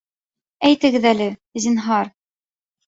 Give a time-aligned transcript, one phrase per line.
[0.69, 1.29] Әйтегеҙ әле,
[1.69, 2.15] зинһар